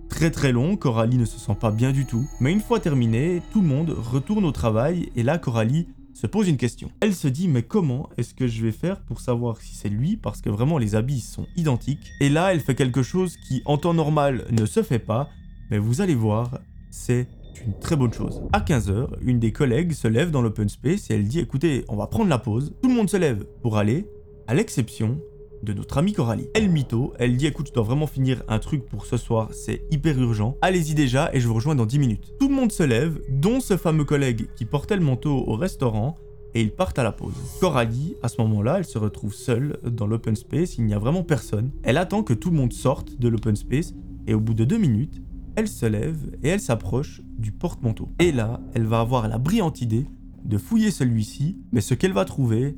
très 0.10 0.30
très 0.30 0.52
long, 0.52 0.76
Coralie 0.78 1.18
ne 1.18 1.26
se 1.26 1.40
sent 1.40 1.58
pas 1.60 1.72
bien 1.72 1.92
du 1.92 2.06
tout. 2.06 2.28
Mais 2.40 2.52
une 2.52 2.62
fois 2.62 2.80
terminé, 2.80 3.42
tout 3.52 3.62
le 3.62 3.68
monde 3.68 3.90
retourne 3.90 4.46
au 4.46 4.52
travail 4.52 5.10
et 5.16 5.24
là, 5.24 5.38
Coralie 5.38 5.88
se 6.16 6.28
pose 6.28 6.48
une 6.48 6.58
question. 6.58 6.90
Elle 7.02 7.14
se 7.14 7.28
dit 7.28 7.48
mais 7.48 7.62
comment 7.62 8.10
est-ce 8.18 8.34
que 8.34 8.48
je 8.48 8.64
vais 8.64 8.72
faire 8.72 9.02
pour 9.02 9.20
savoir 9.20 9.60
si 9.62 9.76
c'est 9.76 9.90
lui? 9.90 10.16
Parce 10.16 10.42
que 10.42 10.50
vraiment 10.50 10.78
les 10.78 10.96
habits 10.96 11.20
sont 11.20 11.46
identiques. 11.58 12.12
Et 12.22 12.30
là 12.30 12.54
elle 12.54 12.62
fait 12.62 12.74
quelque 12.74 13.04
chose 13.04 13.36
qui 13.36 13.62
en 13.66 13.78
temps 13.78 13.94
normal 13.94 14.46
ne 14.50 14.66
se 14.66 14.82
fait 14.82 15.00
pas, 15.00 15.30
mais 15.70 15.78
vous 15.78 16.02
allez 16.02 16.16
voir, 16.16 16.60
c'est 16.92 17.28
une 17.66 17.78
très 17.80 17.96
bonne 17.96 18.14
chose. 18.14 18.42
À 18.54 18.60
15h, 18.60 19.08
une 19.22 19.40
des 19.40 19.52
collègues 19.52 19.94
se 19.94 20.08
lève 20.08 20.32
dans 20.32 20.42
l'open 20.42 20.70
space 20.70 21.10
et 21.10 21.16
elle 21.16 21.28
dit 21.28 21.40
écoutez, 21.40 21.86
on 21.88 21.96
va 21.96 22.08
prendre 22.08 22.30
la 22.30 22.38
pause. 22.38 22.74
Tout 22.82 22.90
le 22.90 22.96
monde 22.96 23.10
se 23.10 23.18
lève 23.18 23.46
pour 23.62 23.78
aller, 23.78 24.08
à 24.48 24.54
l'exception 24.54 25.20
de 25.64 25.74
notre 25.74 25.98
amie 25.98 26.14
Coralie. 26.14 26.48
Elle 26.54 26.70
mytho, 26.70 27.14
elle 27.18 27.38
dit 27.38 27.48
écoute, 27.48 27.68
je 27.70 27.74
dois 27.74 27.84
vraiment 27.84 28.08
finir 28.08 28.44
un 28.48 28.60
truc 28.60 28.86
pour 28.86 29.06
ce 29.06 29.18
soir, 29.18 29.50
c'est 29.54 29.82
hyper 29.90 30.20
urgent. 30.20 30.58
Allez-y 30.62 30.94
déjà 30.94 31.30
et 31.34 31.40
je 31.40 31.48
vous 31.48 31.56
rejoins 31.56 31.76
dans 31.76 31.86
10 31.86 32.00
minutes. 32.00 32.34
Tout 32.40 32.50
le 32.50 32.56
monde 32.56 32.72
se 32.72 32.84
lève, 32.84 33.20
dont 33.30 33.60
ce 33.60 33.78
fameux 33.78 34.06
collègue 34.06 34.48
qui 34.56 34.66
portait 34.66 34.96
le 34.96 35.04
manteau 35.04 35.44
au 35.48 35.56
restaurant 35.56 36.16
et 36.54 36.62
ils 36.62 36.72
partent 36.72 37.00
à 37.00 37.04
la 37.04 37.12
pause. 37.12 37.34
Coralie, 37.60 38.16
à 38.22 38.30
ce 38.30 38.40
moment-là, 38.42 38.78
elle 38.78 38.86
se 38.86 38.98
retrouve 38.98 39.34
seule 39.34 39.78
dans 39.84 40.08
l'open 40.08 40.36
space, 40.36 40.78
il 40.78 40.86
n'y 40.86 40.94
a 40.94 41.00
vraiment 41.00 41.24
personne. 41.24 41.72
Elle 41.84 41.98
attend 41.98 42.24
que 42.24 42.34
tout 42.34 42.52
le 42.52 42.58
monde 42.58 42.74
sorte 42.74 43.20
de 43.20 43.28
l'open 43.28 43.56
space 43.56 43.94
et 44.28 44.34
au 44.34 44.40
bout 44.40 44.54
de 44.54 44.64
deux 44.64 44.78
minutes, 44.78 45.22
elle 45.56 45.68
se 45.68 45.86
lève 45.86 46.36
et 46.44 46.50
elle 46.50 46.60
s'approche 46.60 47.22
du 47.38 47.52
porte-manteau. 47.52 48.10
Et 48.20 48.32
là, 48.32 48.62
elle 48.74 48.86
va 48.86 49.00
avoir 49.00 49.28
la 49.28 49.38
brillante 49.38 49.82
idée 49.82 50.06
de 50.44 50.58
fouiller 50.58 50.92
celui-ci, 50.92 51.58
mais 51.72 51.82
ce 51.82 51.94
qu'elle 51.94 52.14
va 52.14 52.26
trouver, 52.26 52.78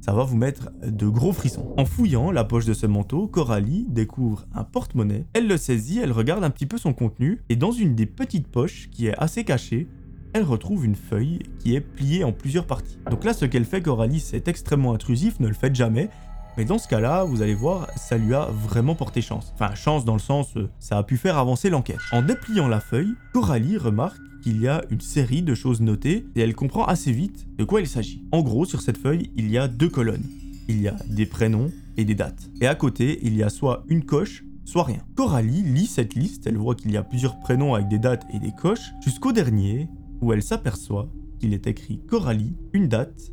ça 0.00 0.12
va 0.12 0.22
vous 0.24 0.36
mettre 0.36 0.70
de 0.86 1.08
gros 1.08 1.32
frissons. 1.32 1.74
En 1.76 1.84
fouillant 1.84 2.30
la 2.30 2.44
poche 2.44 2.64
de 2.64 2.74
ce 2.74 2.86
manteau, 2.86 3.26
Coralie 3.26 3.86
découvre 3.88 4.46
un 4.54 4.64
porte-monnaie. 4.64 5.26
Elle 5.32 5.48
le 5.48 5.56
saisit, 5.56 5.98
elle 5.98 6.12
regarde 6.12 6.44
un 6.44 6.50
petit 6.50 6.66
peu 6.66 6.78
son 6.78 6.92
contenu, 6.92 7.42
et 7.48 7.56
dans 7.56 7.72
une 7.72 7.94
des 7.94 8.06
petites 8.06 8.48
poches 8.48 8.88
qui 8.90 9.08
est 9.08 9.18
assez 9.18 9.44
cachée, 9.44 9.88
elle 10.32 10.44
retrouve 10.44 10.84
une 10.84 10.94
feuille 10.94 11.40
qui 11.58 11.74
est 11.74 11.80
pliée 11.80 12.22
en 12.22 12.32
plusieurs 12.32 12.66
parties. 12.66 12.98
Donc 13.10 13.24
là, 13.24 13.32
ce 13.32 13.46
qu'elle 13.46 13.64
fait, 13.64 13.80
Coralie, 13.80 14.20
c'est 14.20 14.48
extrêmement 14.48 14.92
intrusif, 14.92 15.40
ne 15.40 15.48
le 15.48 15.54
faites 15.54 15.74
jamais. 15.74 16.08
Mais 16.56 16.64
dans 16.64 16.78
ce 16.78 16.88
cas-là, 16.88 17.24
vous 17.24 17.42
allez 17.42 17.54
voir, 17.54 17.88
ça 17.96 18.16
lui 18.16 18.32
a 18.32 18.46
vraiment 18.46 18.94
porté 18.94 19.20
chance. 19.20 19.52
Enfin, 19.54 19.74
chance 19.74 20.04
dans 20.04 20.14
le 20.14 20.20
sens, 20.20 20.56
euh, 20.56 20.70
ça 20.78 20.96
a 20.96 21.02
pu 21.02 21.18
faire 21.18 21.36
avancer 21.36 21.68
l'enquête. 21.68 21.98
En 22.12 22.22
dépliant 22.22 22.66
la 22.66 22.80
feuille, 22.80 23.14
Coralie 23.34 23.76
remarque 23.76 24.20
qu'il 24.42 24.60
y 24.60 24.68
a 24.68 24.82
une 24.90 25.00
série 25.00 25.42
de 25.42 25.54
choses 25.54 25.82
notées 25.82 26.24
et 26.34 26.40
elle 26.40 26.54
comprend 26.54 26.86
assez 26.86 27.12
vite 27.12 27.46
de 27.58 27.64
quoi 27.64 27.80
il 27.80 27.86
s'agit. 27.86 28.24
En 28.32 28.40
gros, 28.42 28.64
sur 28.64 28.80
cette 28.80 28.96
feuille, 28.96 29.30
il 29.36 29.50
y 29.50 29.58
a 29.58 29.68
deux 29.68 29.90
colonnes. 29.90 30.24
Il 30.68 30.80
y 30.80 30.88
a 30.88 30.96
des 31.08 31.26
prénoms 31.26 31.70
et 31.98 32.04
des 32.04 32.14
dates. 32.14 32.48
Et 32.60 32.66
à 32.66 32.74
côté, 32.74 33.18
il 33.22 33.36
y 33.36 33.42
a 33.42 33.50
soit 33.50 33.84
une 33.88 34.04
coche, 34.04 34.42
soit 34.64 34.84
rien. 34.84 35.00
Coralie 35.14 35.62
lit 35.62 35.86
cette 35.86 36.14
liste, 36.14 36.46
elle 36.46 36.56
voit 36.56 36.74
qu'il 36.74 36.90
y 36.90 36.96
a 36.96 37.02
plusieurs 37.02 37.38
prénoms 37.38 37.74
avec 37.74 37.88
des 37.88 37.98
dates 37.98 38.26
et 38.32 38.38
des 38.38 38.52
coches, 38.52 38.92
jusqu'au 39.04 39.32
dernier, 39.32 39.88
où 40.22 40.32
elle 40.32 40.42
s'aperçoit 40.42 41.08
qu'il 41.38 41.52
est 41.52 41.66
écrit 41.66 42.00
Coralie, 42.08 42.56
une 42.72 42.88
date, 42.88 43.30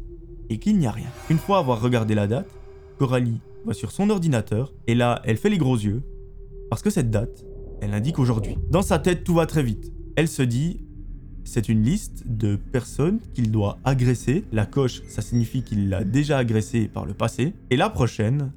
et 0.49 0.59
qu'il 0.59 0.77
n'y 0.77 0.87
a 0.87 0.91
rien. 0.91 1.07
Une 1.29 1.37
fois 1.37 1.59
avoir 1.59 1.81
regardé 1.81 2.15
la 2.15 2.27
date, 2.27 2.47
Coralie 2.97 3.39
va 3.65 3.73
sur 3.73 3.91
son 3.91 4.09
ordinateur 4.09 4.73
et 4.87 4.95
là, 4.95 5.21
elle 5.25 5.37
fait 5.37 5.49
les 5.49 5.57
gros 5.57 5.75
yeux 5.75 6.03
parce 6.69 6.81
que 6.81 6.89
cette 6.89 7.09
date, 7.09 7.45
elle 7.81 7.93
indique 7.93 8.19
aujourd'hui. 8.19 8.57
Dans 8.69 8.81
sa 8.81 8.99
tête, 8.99 9.23
tout 9.23 9.33
va 9.35 9.45
très 9.45 9.63
vite. 9.63 9.91
Elle 10.15 10.27
se 10.27 10.41
dit, 10.41 10.85
c'est 11.43 11.69
une 11.69 11.83
liste 11.83 12.23
de 12.25 12.55
personnes 12.55 13.19
qu'il 13.33 13.51
doit 13.51 13.79
agresser. 13.83 14.45
La 14.51 14.65
coche, 14.65 15.01
ça 15.07 15.21
signifie 15.21 15.63
qu'il 15.63 15.89
l'a 15.89 16.03
déjà 16.03 16.37
agressé 16.37 16.87
par 16.87 17.05
le 17.05 17.13
passé. 17.13 17.53
Et 17.69 17.77
la 17.77 17.89
prochaine, 17.89 18.51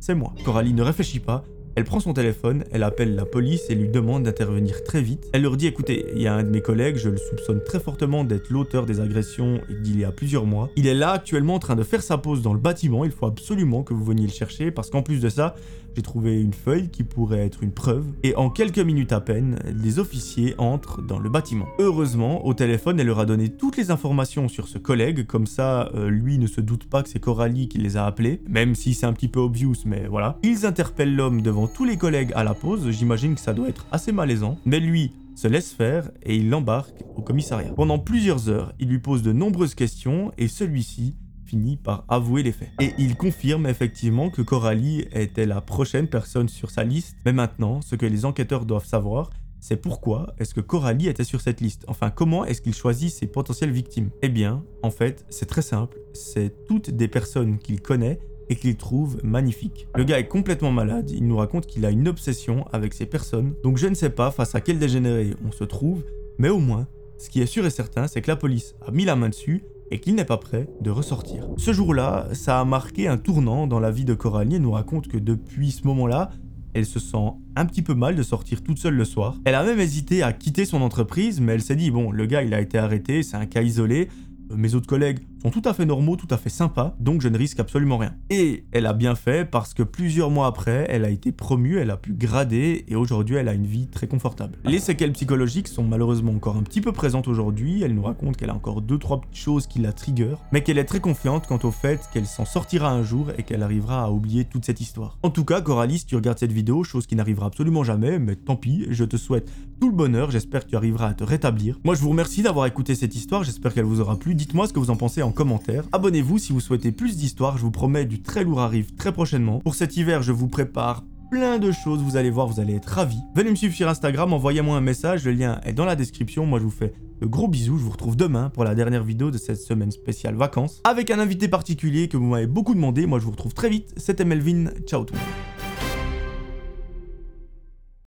c'est 0.00 0.14
moi. 0.14 0.34
Coralie 0.44 0.72
ne 0.72 0.82
réfléchit 0.82 1.20
pas, 1.20 1.44
elle 1.76 1.84
prend 1.84 2.00
son 2.00 2.14
téléphone, 2.14 2.64
elle 2.72 2.82
appelle 2.82 3.14
la 3.14 3.26
police 3.26 3.68
et 3.68 3.74
lui 3.74 3.88
demande 3.88 4.22
d'intervenir 4.22 4.82
très 4.82 5.02
vite. 5.02 5.28
Elle 5.34 5.42
leur 5.42 5.58
dit 5.58 5.66
écoutez, 5.66 6.06
il 6.16 6.22
y 6.22 6.26
a 6.26 6.34
un 6.34 6.42
de 6.42 6.48
mes 6.48 6.62
collègues, 6.62 6.96
je 6.96 7.10
le 7.10 7.18
soupçonne 7.18 7.62
très 7.62 7.80
fortement 7.80 8.24
d'être 8.24 8.48
l'auteur 8.48 8.86
des 8.86 8.98
agressions 9.00 9.60
d'il 9.68 10.00
y 10.00 10.04
a 10.04 10.10
plusieurs 10.10 10.46
mois. 10.46 10.70
Il 10.76 10.86
est 10.86 10.94
là 10.94 11.10
actuellement 11.10 11.56
en 11.56 11.58
train 11.58 11.76
de 11.76 11.82
faire 11.82 12.02
sa 12.02 12.16
pause 12.16 12.40
dans 12.40 12.54
le 12.54 12.58
bâtiment, 12.58 13.04
il 13.04 13.10
faut 13.10 13.26
absolument 13.26 13.82
que 13.82 13.92
vous 13.92 14.04
veniez 14.04 14.26
le 14.26 14.32
chercher 14.32 14.70
parce 14.70 14.88
qu'en 14.88 15.02
plus 15.02 15.20
de 15.20 15.28
ça, 15.28 15.54
j'ai 15.96 16.02
trouvé 16.02 16.42
une 16.42 16.52
feuille 16.52 16.90
qui 16.90 17.04
pourrait 17.04 17.46
être 17.46 17.62
une 17.62 17.72
preuve, 17.72 18.04
et 18.22 18.36
en 18.36 18.50
quelques 18.50 18.78
minutes 18.78 19.12
à 19.12 19.20
peine, 19.22 19.58
les 19.64 19.98
officiers 19.98 20.54
entrent 20.58 21.00
dans 21.00 21.18
le 21.18 21.30
bâtiment. 21.30 21.64
Heureusement, 21.78 22.44
au 22.44 22.52
téléphone, 22.52 23.00
elle 23.00 23.06
leur 23.06 23.18
a 23.18 23.24
donné 23.24 23.48
toutes 23.48 23.78
les 23.78 23.90
informations 23.90 24.46
sur 24.48 24.68
ce 24.68 24.76
collègue, 24.76 25.26
comme 25.26 25.46
ça, 25.46 25.90
euh, 25.94 26.10
lui 26.10 26.38
ne 26.38 26.46
se 26.46 26.60
doute 26.60 26.84
pas 26.84 27.02
que 27.02 27.08
c'est 27.08 27.18
Coralie 27.18 27.68
qui 27.68 27.78
les 27.78 27.96
a 27.96 28.04
appelés, 28.04 28.42
même 28.46 28.74
si 28.74 28.92
c'est 28.92 29.06
un 29.06 29.14
petit 29.14 29.28
peu 29.28 29.40
obvious, 29.40 29.74
mais 29.86 30.06
voilà. 30.06 30.38
Ils 30.42 30.66
interpellent 30.66 31.16
l'homme 31.16 31.40
devant 31.40 31.66
tous 31.66 31.86
les 31.86 31.96
collègues 31.96 32.32
à 32.34 32.44
la 32.44 32.52
pause, 32.52 32.90
j'imagine 32.90 33.34
que 33.34 33.40
ça 33.40 33.54
doit 33.54 33.70
être 33.70 33.86
assez 33.90 34.12
malaisant, 34.12 34.58
mais 34.66 34.80
lui 34.80 35.12
se 35.34 35.48
laisse 35.48 35.72
faire 35.72 36.10
et 36.22 36.36
il 36.36 36.50
l'embarque 36.50 37.04
au 37.16 37.22
commissariat. 37.22 37.72
Pendant 37.72 37.98
plusieurs 37.98 38.50
heures, 38.50 38.74
il 38.78 38.88
lui 38.88 38.98
pose 38.98 39.22
de 39.22 39.32
nombreuses 39.32 39.74
questions 39.74 40.30
et 40.36 40.48
celui-ci 40.48 41.14
finit 41.46 41.76
par 41.76 42.04
avouer 42.08 42.42
les 42.42 42.52
faits. 42.52 42.70
Et 42.80 42.92
il 42.98 43.16
confirme 43.16 43.66
effectivement 43.66 44.30
que 44.30 44.42
Coralie 44.42 45.06
était 45.12 45.46
la 45.46 45.60
prochaine 45.60 46.08
personne 46.08 46.48
sur 46.48 46.70
sa 46.70 46.84
liste, 46.84 47.16
mais 47.24 47.32
maintenant, 47.32 47.80
ce 47.80 47.94
que 47.94 48.06
les 48.06 48.24
enquêteurs 48.24 48.66
doivent 48.66 48.86
savoir, 48.86 49.30
c'est 49.60 49.76
pourquoi 49.76 50.34
est-ce 50.38 50.54
que 50.54 50.60
Coralie 50.60 51.08
était 51.08 51.24
sur 51.24 51.40
cette 51.40 51.60
liste? 51.60 51.84
Enfin, 51.88 52.10
comment 52.10 52.44
est-ce 52.44 52.60
qu'il 52.60 52.74
choisit 52.74 53.10
ses 53.10 53.26
potentielles 53.26 53.70
victimes? 53.70 54.10
Eh 54.22 54.28
bien, 54.28 54.64
en 54.82 54.90
fait, 54.90 55.24
c'est 55.28 55.46
très 55.46 55.62
simple, 55.62 55.98
c'est 56.12 56.66
toutes 56.66 56.90
des 56.90 57.08
personnes 57.08 57.58
qu'il 57.58 57.80
connaît 57.80 58.20
et 58.48 58.56
qu'il 58.56 58.76
trouve 58.76 59.18
magnifiques. 59.24 59.88
Le 59.96 60.04
gars 60.04 60.18
est 60.18 60.28
complètement 60.28 60.70
malade, 60.70 61.10
il 61.10 61.26
nous 61.26 61.36
raconte 61.36 61.66
qu'il 61.66 61.84
a 61.84 61.90
une 61.90 62.06
obsession 62.06 62.64
avec 62.72 62.94
ces 62.94 63.06
personnes, 63.06 63.54
donc 63.62 63.76
je 63.76 63.88
ne 63.88 63.94
sais 63.94 64.10
pas 64.10 64.30
face 64.30 64.54
à 64.54 64.60
quel 64.60 64.78
dégénéré 64.78 65.34
on 65.44 65.50
se 65.50 65.64
trouve, 65.64 66.04
mais 66.38 66.48
au 66.48 66.58
moins, 66.58 66.86
ce 67.18 67.30
qui 67.30 67.40
est 67.40 67.46
sûr 67.46 67.66
et 67.66 67.70
certain, 67.70 68.06
c'est 68.06 68.20
que 68.20 68.30
la 68.30 68.36
police 68.36 68.74
a 68.86 68.90
mis 68.90 69.04
la 69.04 69.16
main 69.16 69.30
dessus 69.30 69.64
et 69.90 70.00
qu'il 70.00 70.14
n'est 70.14 70.24
pas 70.24 70.36
prêt 70.36 70.68
de 70.80 70.90
ressortir. 70.90 71.46
Ce 71.56 71.72
jour-là, 71.72 72.28
ça 72.32 72.60
a 72.60 72.64
marqué 72.64 73.08
un 73.08 73.16
tournant 73.16 73.66
dans 73.66 73.80
la 73.80 73.90
vie 73.90 74.04
de 74.04 74.14
Coralie 74.14 74.56
et 74.56 74.58
nous 74.58 74.72
raconte 74.72 75.08
que 75.08 75.18
depuis 75.18 75.70
ce 75.70 75.86
moment-là, 75.86 76.30
elle 76.74 76.86
se 76.86 76.98
sent 76.98 77.32
un 77.56 77.64
petit 77.64 77.82
peu 77.82 77.94
mal 77.94 78.16
de 78.16 78.22
sortir 78.22 78.62
toute 78.62 78.78
seule 78.78 78.94
le 78.94 79.04
soir. 79.04 79.36
Elle 79.44 79.54
a 79.54 79.64
même 79.64 79.80
hésité 79.80 80.22
à 80.22 80.32
quitter 80.32 80.64
son 80.66 80.82
entreprise, 80.82 81.40
mais 81.40 81.54
elle 81.54 81.62
s'est 81.62 81.76
dit, 81.76 81.90
bon, 81.90 82.10
le 82.10 82.26
gars 82.26 82.42
il 82.42 82.52
a 82.52 82.60
été 82.60 82.76
arrêté, 82.76 83.22
c'est 83.22 83.36
un 83.36 83.46
cas 83.46 83.62
isolé, 83.62 84.08
mes 84.54 84.74
autres 84.74 84.86
collègues 84.86 85.20
tout 85.50 85.62
à 85.64 85.74
fait 85.74 85.86
normaux, 85.86 86.16
tout 86.16 86.28
à 86.30 86.36
fait 86.36 86.50
sympas, 86.50 86.94
donc 86.98 87.20
je 87.20 87.28
ne 87.28 87.38
risque 87.38 87.60
absolument 87.60 87.98
rien. 87.98 88.14
Et 88.30 88.64
elle 88.72 88.86
a 88.86 88.92
bien 88.92 89.14
fait 89.14 89.48
parce 89.48 89.74
que 89.74 89.82
plusieurs 89.82 90.30
mois 90.30 90.46
après, 90.46 90.86
elle 90.88 91.04
a 91.04 91.10
été 91.10 91.32
promue, 91.32 91.78
elle 91.78 91.90
a 91.90 91.96
pu 91.96 92.12
grader 92.12 92.84
et 92.88 92.96
aujourd'hui 92.96 93.36
elle 93.36 93.48
a 93.48 93.54
une 93.54 93.66
vie 93.66 93.86
très 93.86 94.06
confortable. 94.06 94.58
Les 94.64 94.78
séquelles 94.78 95.12
psychologiques 95.12 95.68
sont 95.68 95.84
malheureusement 95.84 96.32
encore 96.32 96.56
un 96.56 96.62
petit 96.62 96.80
peu 96.80 96.92
présentes 96.92 97.28
aujourd'hui, 97.28 97.82
elle 97.82 97.94
nous 97.94 98.02
raconte 98.02 98.36
qu'elle 98.36 98.50
a 98.50 98.54
encore 98.54 98.82
2-3 98.82 99.20
petites 99.20 99.36
choses 99.36 99.66
qui 99.66 99.78
la 99.78 99.92
trigger, 99.92 100.36
mais 100.52 100.62
qu'elle 100.62 100.78
est 100.78 100.84
très 100.84 101.00
confiante 101.00 101.46
quant 101.46 101.60
au 101.62 101.70
fait 101.70 102.00
qu'elle 102.12 102.26
s'en 102.26 102.44
sortira 102.44 102.90
un 102.90 103.02
jour 103.02 103.28
et 103.38 103.42
qu'elle 103.42 103.62
arrivera 103.62 104.04
à 104.04 104.10
oublier 104.10 104.44
toute 104.44 104.64
cette 104.64 104.80
histoire. 104.80 105.18
En 105.22 105.30
tout 105.30 105.44
cas, 105.44 105.60
Coralie, 105.60 105.98
si 105.98 106.06
tu 106.06 106.16
regardes 106.16 106.38
cette 106.38 106.52
vidéo, 106.52 106.84
chose 106.84 107.06
qui 107.06 107.16
n'arrivera 107.16 107.46
absolument 107.46 107.84
jamais, 107.84 108.18
mais 108.18 108.36
tant 108.36 108.56
pis, 108.56 108.86
je 108.90 109.04
te 109.04 109.16
souhaite 109.16 109.50
tout 109.80 109.88
le 109.88 109.94
bonheur, 109.94 110.30
j'espère 110.30 110.64
que 110.64 110.70
tu 110.70 110.76
arriveras 110.76 111.08
à 111.08 111.14
te 111.14 111.24
rétablir. 111.24 111.78
Moi 111.84 111.94
je 111.94 112.00
vous 112.00 112.10
remercie 112.10 112.42
d'avoir 112.42 112.66
écouté 112.66 112.94
cette 112.94 113.14
histoire, 113.14 113.44
j'espère 113.44 113.74
qu'elle 113.74 113.84
vous 113.84 114.00
aura 114.00 114.16
plu, 114.18 114.34
dites-moi 114.34 114.66
ce 114.66 114.72
que 114.72 114.78
vous 114.78 114.90
en 114.90 114.96
pensez 114.96 115.22
en 115.22 115.32
commentaire. 115.36 115.84
Abonnez-vous 115.92 116.38
si 116.38 116.52
vous 116.52 116.58
souhaitez 116.58 116.90
plus 116.90 117.16
d'histoires, 117.16 117.58
je 117.58 117.62
vous 117.62 117.70
promets 117.70 118.06
du 118.06 118.22
très 118.22 118.42
lourd 118.42 118.60
arrive 118.60 118.96
très 118.96 119.12
prochainement. 119.12 119.60
Pour 119.60 119.76
cet 119.76 119.96
hiver, 119.96 120.22
je 120.22 120.32
vous 120.32 120.48
prépare 120.48 121.04
plein 121.30 121.58
de 121.58 121.70
choses, 121.70 122.02
vous 122.02 122.16
allez 122.16 122.30
voir, 122.30 122.46
vous 122.46 122.60
allez 122.60 122.74
être 122.74 122.86
ravis. 122.86 123.20
Venez 123.34 123.50
me 123.50 123.56
suivre 123.56 123.74
sur 123.74 123.88
Instagram, 123.88 124.32
envoyez-moi 124.32 124.76
un 124.76 124.80
message, 124.80 125.24
le 125.24 125.32
lien 125.32 125.60
est 125.64 125.72
dans 125.72 125.84
la 125.84 125.96
description. 125.96 126.46
Moi 126.46 126.58
je 126.58 126.64
vous 126.64 126.70
fais 126.70 126.92
de 127.20 127.26
gros 127.26 127.48
bisous, 127.48 127.78
je 127.78 127.84
vous 127.84 127.90
retrouve 127.90 128.16
demain 128.16 128.50
pour 128.50 128.64
la 128.64 128.74
dernière 128.74 129.04
vidéo 129.04 129.30
de 129.30 129.38
cette 129.38 129.60
semaine 129.60 129.90
spéciale 129.90 130.34
vacances, 130.34 130.80
avec 130.84 131.10
un 131.10 131.18
invité 131.18 131.48
particulier 131.48 132.08
que 132.08 132.16
vous 132.16 132.26
m'avez 132.26 132.46
beaucoup 132.46 132.74
demandé. 132.74 133.06
Moi 133.06 133.18
je 133.18 133.24
vous 133.24 133.32
retrouve 133.32 133.54
très 133.54 133.68
vite, 133.68 133.92
c'était 133.96 134.24
Melvin, 134.24 134.70
ciao 134.86 135.04
tout 135.04 135.14
le 135.14 135.20
monde. 135.20 135.55